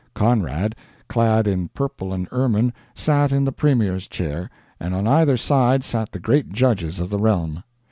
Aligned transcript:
Conrad, 0.15 0.75
clad 1.07 1.45
in 1.47 1.67
purple 1.67 2.11
and 2.11 2.27
ermine, 2.31 2.73
sat 2.95 3.31
in 3.31 3.45
the 3.45 3.51
Premier's 3.51 4.07
chair, 4.07 4.49
and 4.79 4.95
on 4.95 5.07
either 5.07 5.37
side 5.37 5.83
sat 5.83 6.11
the 6.11 6.19
great 6.19 6.51
judges 6.51 6.99
of 6.99 7.11
the 7.11 7.19
realm. 7.19 7.63